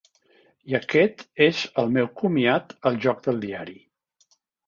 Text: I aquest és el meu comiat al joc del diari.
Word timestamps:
I 0.69 0.77
aquest 0.77 1.19
és 1.47 1.59
el 1.83 1.91
meu 1.99 2.09
comiat 2.23 2.75
al 2.91 2.99
joc 3.05 3.23
del 3.27 3.37
diari. 3.47 3.77